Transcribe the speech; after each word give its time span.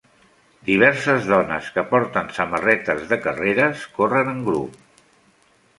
Diverses 0.69 1.27
dones 1.33 1.67
que 1.77 1.83
porten 1.91 2.33
samarretes 2.39 3.07
de 3.13 3.21
carreres 3.27 3.87
corren 4.01 4.35
en 4.37 4.43
grup. 4.51 4.85